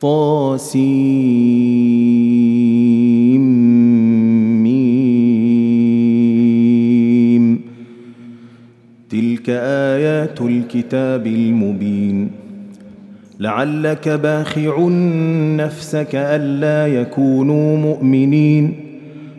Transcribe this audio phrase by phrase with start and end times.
[0.00, 1.38] طاسيم.
[9.10, 12.30] تلك آيات الكتاب المبين.
[13.40, 14.88] لعلك باخع
[15.56, 18.87] نفسك ألا يكونوا مؤمنين.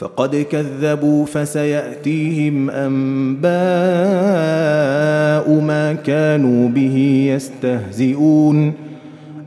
[0.00, 3.50] فقد كذبوا فسيأتيهم أنباء
[5.60, 8.72] ما كانوا به يستهزئون.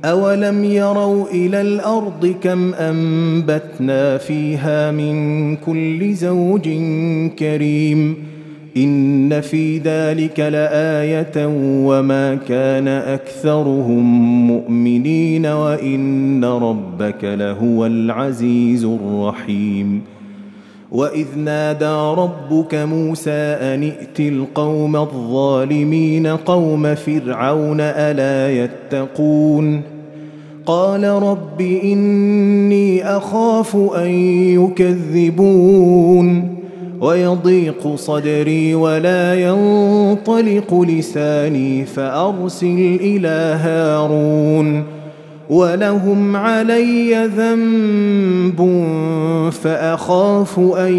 [0.06, 6.70] أولم يروا إلى الأرض كم أنبتنا فيها من كل زوج
[7.40, 8.16] كريم.
[8.78, 11.48] إن في ذلك لآية
[11.86, 14.04] وما كان أكثرهم
[14.48, 20.13] مؤمنين وإن ربك لهو العزيز الرحيم.
[20.94, 29.82] واذ نادى ربك موسى ان ائت القوم الظالمين قوم فرعون الا يتقون
[30.66, 34.10] قال رب اني اخاف ان
[34.62, 36.56] يكذبون
[37.02, 44.84] ويضيق صدري ولا ينطلق لساني فارسل إلى هارون
[45.50, 48.84] ولهم علي ذنب
[49.52, 50.94] فاخاف ان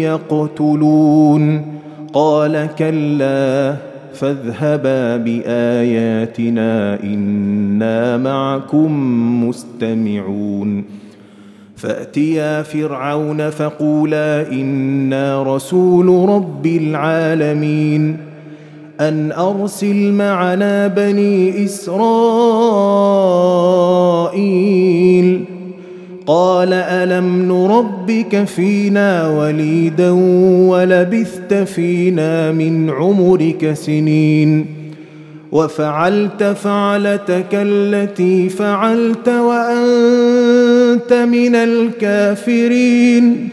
[0.00, 1.64] يقتلون
[2.12, 3.76] قال كلا
[4.14, 8.92] فاذهبا باياتنا أنا معكم
[9.48, 10.84] مستمعون
[11.76, 18.27] فاتيا فرعون فقولا أنا رسول رب العالمين
[19.00, 21.98] أن أرسل معنا بني إسرائيل.
[26.26, 30.10] قال ألم نربك فينا وليدا
[30.68, 34.66] ولبثت فينا من عمرك سنين.
[35.52, 43.48] وفعلت فعلتك التي فعلت وأنت من الكافرين.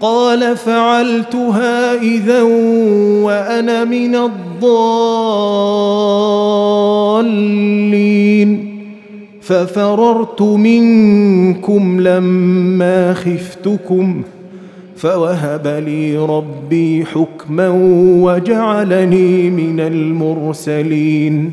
[0.00, 2.42] قال فعلتها إذا
[3.22, 5.06] وأنا من الضالين.
[9.40, 14.22] ففررت منكم لما خفتكم
[14.96, 17.68] فوهب لي ربي حكما
[18.22, 21.52] وجعلني من المرسلين.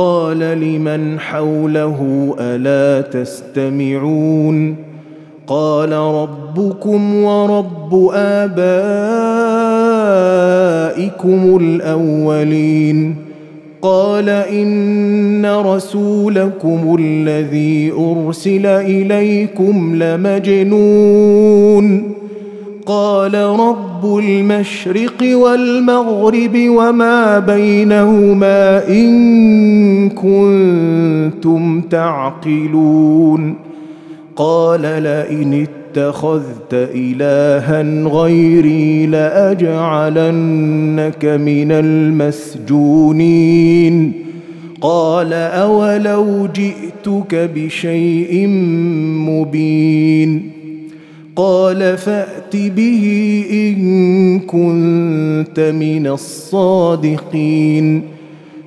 [0.00, 4.76] قال لمن حوله ألا تستمعون
[5.46, 8.60] قال ربكم ورب آبائكم
[11.60, 13.16] الأولين
[13.82, 21.40] قال إن رسولكم الذي أرسل إليكم لمجنون
[22.86, 29.39] قال رب المشرق والمغرب وما بينهما إن
[30.08, 33.54] كنتم تعقلون
[34.36, 44.12] قال لئن اتخذت إلها غيري لأجعلنك من المسجونين.
[44.80, 48.46] قال أولو جئتك بشيء
[49.28, 50.50] مبين.
[51.36, 58.02] قال فأت به إن كنت من الصادقين.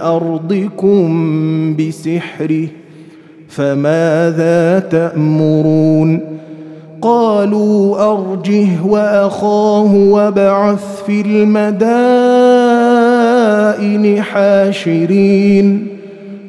[0.00, 2.68] من ارضكم بسحره
[3.48, 6.20] فماذا تأمرون؟
[7.02, 11.82] قالوا أرجه وأخاه وابعث في المدائن
[14.22, 15.86] حاشرين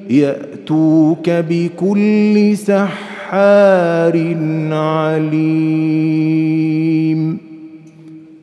[0.10, 4.36] يأتوك بكل سحار
[4.72, 5.92] عليم.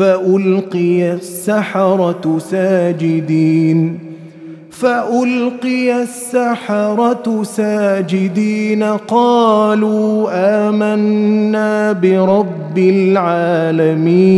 [0.00, 3.98] فألقي السحرة ساجدين
[4.70, 10.30] فألقي السحرة ساجدين قالوا
[10.68, 14.28] آمنا برب العالمين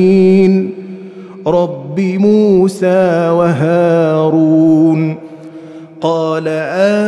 [1.47, 5.17] رب موسى وهارون
[6.01, 6.45] قال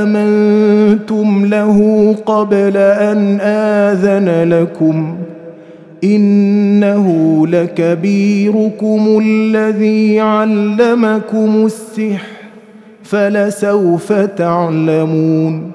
[0.01, 5.17] آمنتم له قبل أن آذن لكم
[6.05, 12.27] إنه لكبيركم الذي علمكم السحر
[13.03, 15.71] فلسوف تعلمون.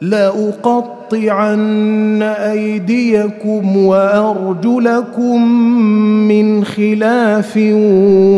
[0.00, 5.52] لأقطعن أيديكم وأرجلكم
[6.28, 7.56] من خلاف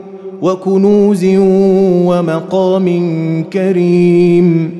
[0.41, 1.25] وكنوز
[2.05, 2.87] ومقام
[3.53, 4.71] كريم.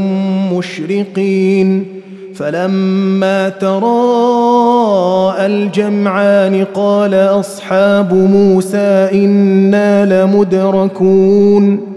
[0.57, 1.85] مشرقين.
[2.35, 11.96] فلما تراءى الجمعان قال أصحاب موسى إنا لمدركون.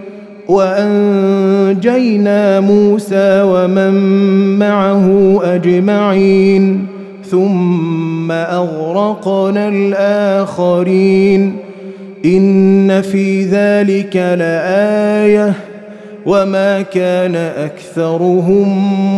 [0.51, 3.93] وأنجينا موسى ومن
[4.59, 6.85] معه أجمعين
[7.29, 11.55] ثم أغرقنا الآخرين.
[12.25, 15.53] إن في ذلك لآية
[16.25, 18.67] وما كان أكثرهم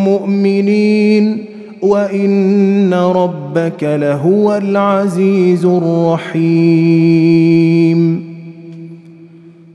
[0.04, 1.46] مؤمنين.
[1.82, 6.34] وإن ربك لهو العزيز الرحيم.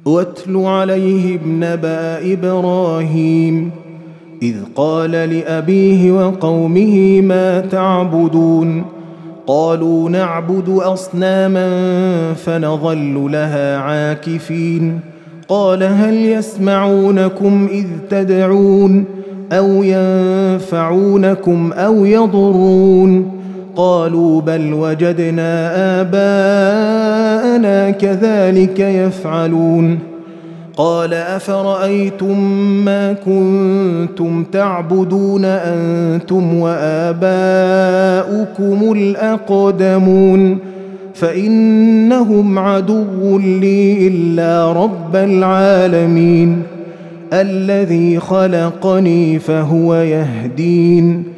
[0.08, 3.70] واتل عليهم نبا إبراهيم
[4.42, 8.84] إذ قال لأبيه وقومه ما تعبدون؟
[9.46, 11.68] قالوا نعبد أصناما
[12.34, 15.00] فنظل لها عاكفين.
[15.48, 19.04] قال هل يسمعونكم إذ تدعون
[19.52, 23.38] أو ينفعونكم أو يضرون؟
[23.78, 25.70] قالوا بل وجدنا
[26.00, 29.99] آباءنا كذلك يفعلون.
[30.76, 32.40] قال أفرأيتم
[32.85, 37.28] ما كنتم تعبدون أنتم وآباؤكم
[38.92, 40.58] الأقدمون؟
[41.14, 46.62] فإنهم عدو لي إلا رب العالمين.
[47.32, 51.38] الذي خلقني فهو يهدين.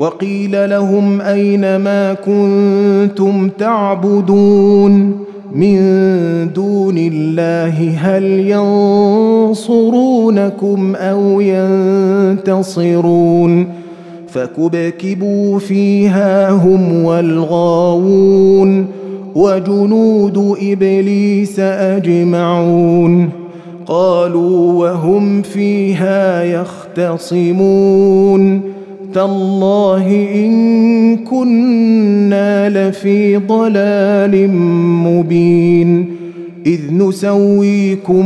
[0.00, 5.16] وقيل لهم أين ما كنتم تعبدون
[5.54, 5.78] من
[6.52, 8.24] دون الله هل
[9.50, 11.40] ينصرونكم أو
[12.40, 13.66] ينتصرون
[14.28, 18.86] فكبكبوا فيها هم والغاوون
[19.34, 23.30] وجنود إبليس أجمعون
[23.86, 27.90] قالوا وهم فيها يختصمون
[29.14, 34.50] تالله إن كنا لفي ضلال
[35.04, 36.06] مبين
[36.66, 38.24] إذ نسويكم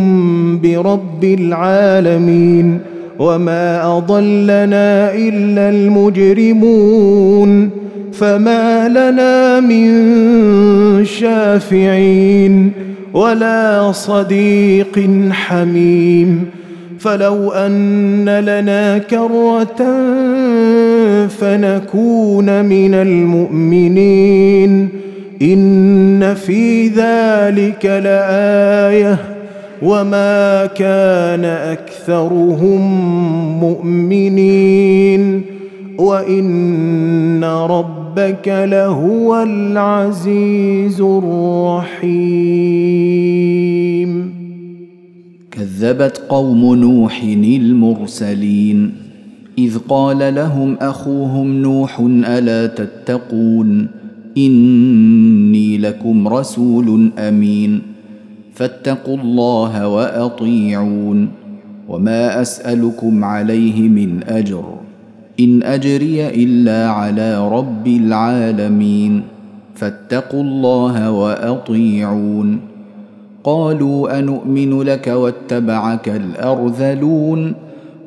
[0.62, 2.79] برب العالمين
[3.19, 7.71] وما أضلنا إلا المجرمون
[8.12, 9.95] فما لنا من
[11.05, 12.73] شافعين
[13.14, 16.45] ولا صديق حميم
[16.99, 19.85] فلو أن لنا كرة
[21.45, 24.89] فنكون من المؤمنين.
[25.43, 29.19] إن في ذلك لآية.
[29.83, 32.81] وما كان أكثرهم
[33.61, 35.43] مؤمنين.
[35.99, 42.15] وإن ربك لهو العزيز الرحيم.
[45.51, 49.04] كذبت قوم نوح المرسلين.
[49.59, 53.89] إذ قال لهم أخوهم نوح ألا تتقون
[54.39, 57.83] إني لكم رسول أمين
[58.55, 61.29] فاتقوا الله وأطيعون
[61.89, 64.65] وما أسألكم عليه من أجر
[65.41, 69.23] إن أجري إلا على رب العالمين
[69.75, 72.61] فاتقوا الله وأطيعون
[73.45, 77.55] قالوا انومن لك واتبعك الأرذلون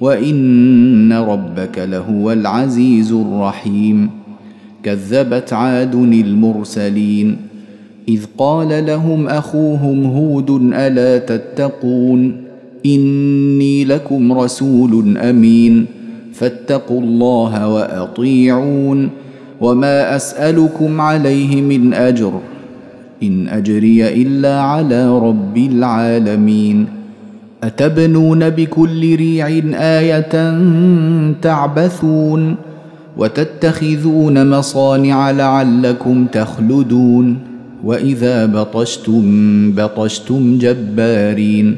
[0.00, 4.10] وإن ربك لهو العزيز الرحيم.
[4.82, 7.36] كذبت عاد المرسلين.
[8.08, 12.36] إذ قال لهم أخوهم هود ألا تتقون؟
[12.86, 15.86] إني لكم رسول أمين.
[16.32, 19.08] فاتقوا الله وأطيعون.
[19.60, 22.40] وما أسألكم عليه من أجر.
[23.22, 26.86] إن أجري إلا على رب العالمين.
[27.66, 30.58] أتبنون بكل ريع آية
[31.42, 32.56] تعبثون
[33.16, 37.38] وتتخذون مصانع لعلكم تخلدون
[37.84, 39.22] وإذا بطشتم
[39.72, 41.76] بطشتم جبارين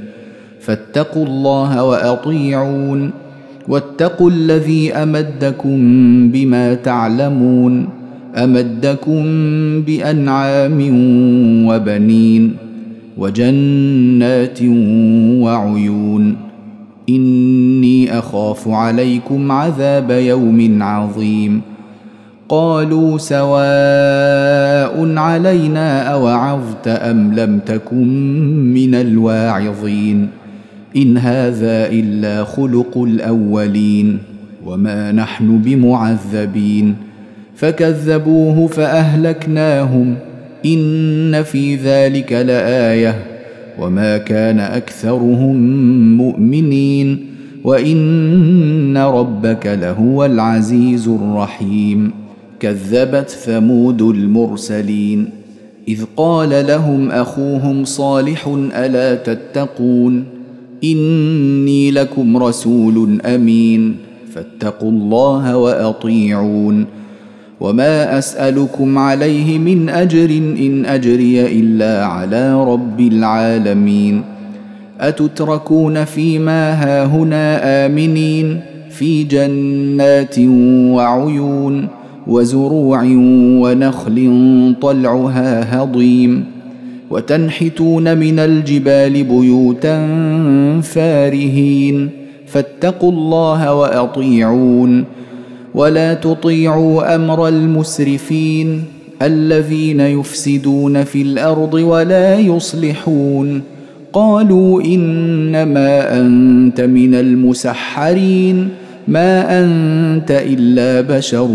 [0.60, 3.10] فاتقوا الله وأطيعون
[3.68, 5.78] واتقوا الذي أمدكم
[6.30, 7.88] بما تعلمون
[8.36, 9.22] أمدكم
[9.82, 10.78] بأنعام
[11.68, 12.65] وبنين
[13.16, 14.58] وجنات
[15.42, 16.36] وعيون.
[17.08, 21.60] إني أخاف عليكم عذاب يوم عظيم.
[22.48, 28.08] قالوا سواء علينا أوعظت أم لم تكن
[28.74, 30.28] من الواعظين.
[30.96, 34.18] إن هذا إلا خلق الأولين.
[34.66, 36.94] وما نحن بمعذبين.
[37.56, 40.14] فكذبوه فأهلكناهم.
[40.66, 43.24] إن في ذلك لآية.
[43.78, 45.56] وما كان أكثرهم
[46.16, 47.26] مؤمنين.
[47.64, 52.10] وإن ربك لهو العزيز الرحيم.
[52.60, 55.28] كذبت ثمود المرسلين.
[55.88, 60.24] إذ قال لهم أخوهم صالح ألا تتقون؟
[60.84, 63.96] إني لكم رسول أمين.
[64.34, 66.86] فاتقوا الله وأطيعون.
[67.60, 74.22] وما اسالكم عليه من اجر ان اجري الا على رب العالمين
[75.00, 78.60] اتتركون فيما هاهنا امنين
[78.90, 80.38] في جنات
[80.94, 81.88] وعيون
[82.26, 83.02] وزروع
[83.62, 86.44] ونخل طلعها هضيم
[87.10, 90.06] وتنحتون من الجبال بيوتا
[90.82, 92.10] فارهين
[92.46, 95.04] فاتقوا الله واطيعون
[95.76, 98.84] ولا تطيعوا أمر المسرفين
[99.22, 103.62] الذين يفسدون في الأرض ولا يصلحون.
[104.12, 108.68] قالوا إنما أنت من المسحرين
[109.08, 111.48] ما أنت إلا بشر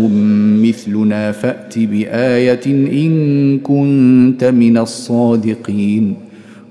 [0.62, 6.14] مثلنا فأت بآية إن كنت من الصادقين.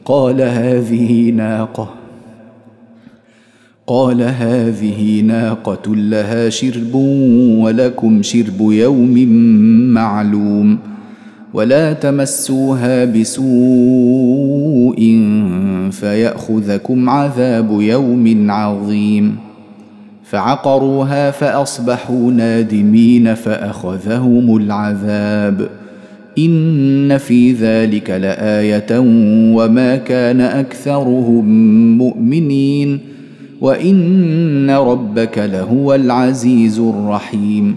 [0.06, 2.01] قال هذه ناقة.
[3.88, 6.96] قال هذه ناقة لها شرب
[7.60, 9.28] ولكم شرب يوم
[9.94, 10.78] معلوم
[11.54, 13.42] ولا تمسوها بسوء
[15.92, 19.36] فيأخذكم عذاب يوم عظيم
[20.24, 25.70] فعقروها فأصبحوا نادمين فأخذهم العذاب
[26.38, 29.00] إن في ذلك لآية
[29.56, 31.46] وما كان أكثرهم
[31.98, 33.11] مؤمنين
[33.62, 37.76] وإن ربك لهو العزيز الرحيم.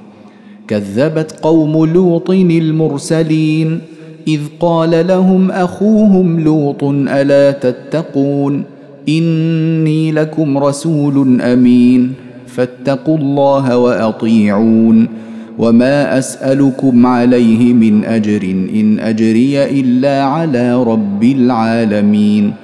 [0.68, 3.78] كذبت قوم لوط المرسلين
[4.28, 8.62] إذ قال لهم أخوهم لوط ألا تتقون؟
[9.08, 12.12] إني لكم رسول أمين
[12.46, 15.08] فاتقوا الله وأطيعون.
[15.58, 18.42] وما أسألكم عليه من أجر
[18.74, 22.63] إن أجري إلا على رب العالمين.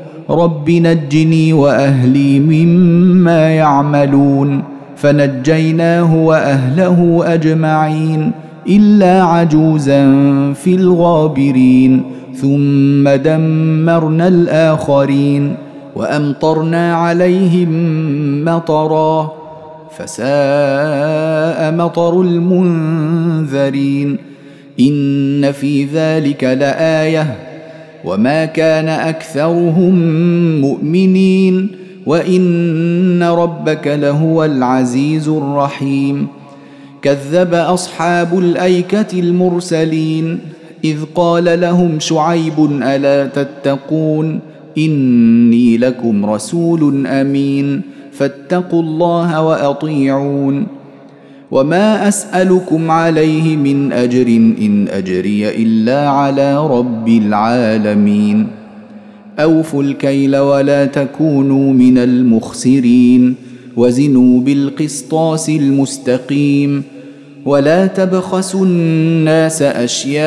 [0.31, 4.63] رب نجني وأهلي مما يعملون
[4.95, 8.31] فنجيناه وأهله أجمعين
[8.69, 10.03] إلا عجوزا
[10.53, 12.03] في الغابرين
[12.35, 15.55] ثم دمرنا الآخرين
[15.95, 17.71] وأمطرنا عليهم
[18.45, 19.31] مطرا
[19.97, 24.17] فساء مطر المنذرين.
[24.79, 27.50] إن في ذلك لآية
[28.05, 29.95] وما كان اكثرهم
[30.61, 31.69] مؤمنين
[32.05, 36.27] وان ربك لهو العزيز الرحيم
[37.01, 40.39] كذب اصحاب الايكه المرسلين
[40.83, 44.39] اذ قال لهم شعيب الا تتقون
[44.77, 50.80] اني لكم رسول امين فاتقوا الله واطيعون
[51.51, 54.27] وما اسالكم عليه من اجر
[54.61, 58.47] ان اجري الا على رب العالمين
[59.39, 63.35] اوفوا الكيل ولا تكونوا من المخسرين
[63.77, 66.83] وزنوا بالقسطاس المستقيم
[67.45, 70.21] ولا تبخسوا الناس اشياءهم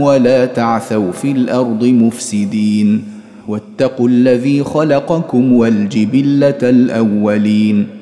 [0.00, 3.04] ولا تعثوا في الأرض مفسدين
[3.48, 8.01] واتقوا الذي خلقكم والجبله الاولين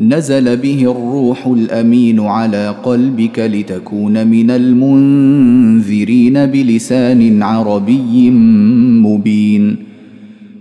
[0.00, 8.30] نزل به الروح الأمين على قلبك لتكون من المنذرين بلسان عربي
[9.00, 9.76] مبين.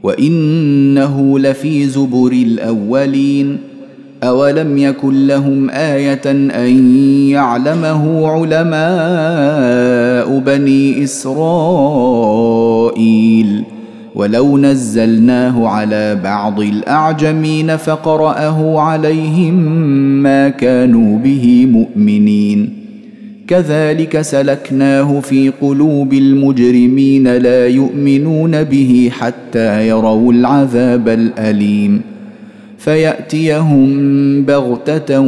[0.03, 3.57] وإنه لفي زبر الأولين.
[4.23, 6.31] أولم يكن لهم آية
[6.65, 6.97] أن
[7.29, 8.79] يعلمه علماء
[10.39, 12.19] بني إسرائيل؟
[14.19, 19.53] ولو نزلناه على بعض الاعجمين فقرأه عليهم
[20.23, 22.69] ما كانوا به مؤمنين.
[23.47, 32.01] كذلك سلكناه في قلوب المجرمين لا يؤمنون به حتى يروا العذاب الأليم.
[32.77, 33.89] فيأتيهم
[34.45, 35.19] بغتة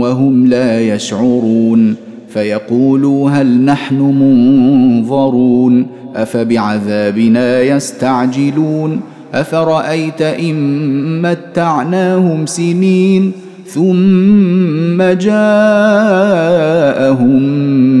[0.00, 2.09] وهم لا يشعرون.
[2.32, 9.00] فيقولوا هل نحن منظرون؟ أفبعذابنا يستعجلون؟
[9.34, 13.32] أفرأيت إن متعناهم سنين
[13.66, 15.42] ثم جاءهم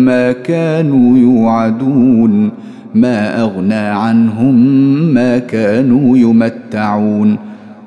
[0.04, 2.50] ما كانوا يوعدون؟
[2.94, 4.54] ما أغنى عنهم
[5.14, 7.36] ما كانوا يمتعون؟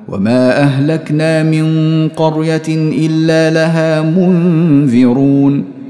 [0.08, 1.68] وما أهلكنا من
[2.16, 5.73] قرية إلا لها منذرون؟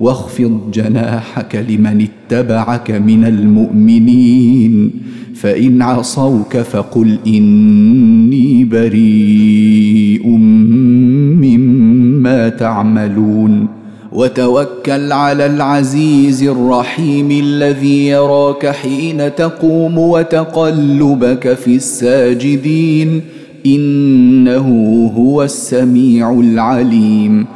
[0.00, 4.90] واخفض جناحك لمن اتبعك من المؤمنين
[5.34, 10.26] فإن عصوك فقل إني بريء
[11.42, 13.68] مما تعملون.
[14.12, 23.20] وتوكل على العزيز الرحيم الذي يراك حين تقوم وتقلبك في الساجدين
[23.66, 24.68] إنه
[25.16, 27.46] هو السميع العليم.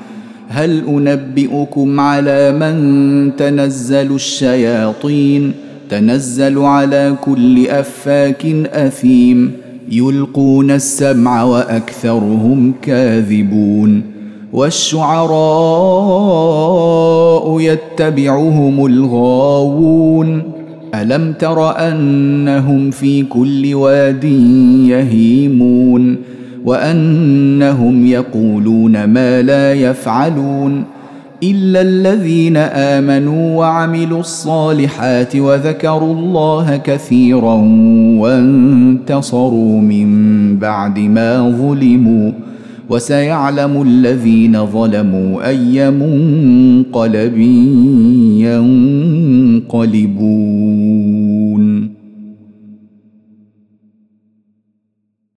[0.52, 5.52] هل أنبئكم على من تنزل الشياطين؟
[5.90, 9.52] تنزل على كل أفاك أثيم.
[9.90, 14.02] يلقون السمع وأكثرهم كاذبون.
[14.52, 15.30] والشعراء
[17.60, 20.42] يتبعهم الغاوون.
[20.94, 24.24] ألم تر أنهم في كل واد
[24.88, 26.29] يهيمون؟
[26.64, 30.84] وأنهم يقولون ما لا يفعلون
[31.42, 37.54] إلا الذين آمنوا وعملوا الصالحات وذكروا الله كثيرا
[38.18, 40.08] وانتصروا من
[40.58, 42.32] بعد ما ظلموا
[42.90, 47.38] وسيعلم الذين ظلموا أي منقلب
[48.38, 50.69] ينقلبون